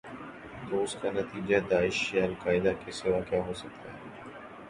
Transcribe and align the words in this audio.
تواس 0.67 0.95
کا 1.01 1.09
نتیجہ 1.11 1.59
داعش 1.69 1.97
یا 2.13 2.23
القاعدہ 2.25 2.73
کے 2.85 2.91
سوا 2.99 3.19
کیا 3.29 3.41
ہو 3.47 3.53
سکتا 3.53 3.87
ہے؟ 3.93 3.99